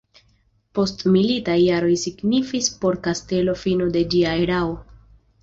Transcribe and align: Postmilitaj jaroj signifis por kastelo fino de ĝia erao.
Postmilitaj 0.77 1.57
jaroj 1.63 1.91
signifis 2.05 2.71
por 2.87 2.99
kastelo 3.09 3.57
fino 3.67 3.93
de 3.99 4.05
ĝia 4.17 4.35
erao. 4.49 4.75